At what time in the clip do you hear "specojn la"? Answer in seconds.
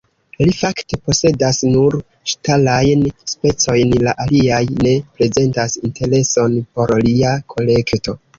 3.33-4.15